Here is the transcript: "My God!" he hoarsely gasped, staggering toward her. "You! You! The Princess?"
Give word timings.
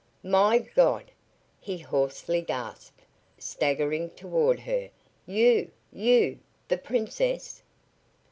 "My 0.23 0.57
God!" 0.57 1.11
he 1.59 1.77
hoarsely 1.77 2.41
gasped, 2.41 3.03
staggering 3.37 4.09
toward 4.09 4.61
her. 4.61 4.89
"You! 5.27 5.69
You! 5.93 6.39
The 6.69 6.79
Princess?" 6.79 7.61